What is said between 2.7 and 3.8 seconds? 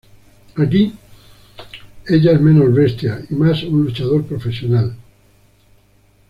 bestia y más